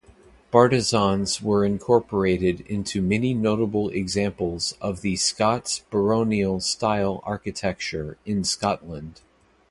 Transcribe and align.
Bartizans 0.51 1.43
were 1.43 1.63
incorporated 1.63 2.61
into 2.61 3.03
many 3.03 3.35
notable 3.35 3.89
examples 3.91 4.75
of 4.81 5.01
Scots 5.15 5.83
Baronial 5.91 6.59
Style 6.59 7.19
architecture 7.23 8.17
in 8.25 8.43
Scotland. 8.43 9.21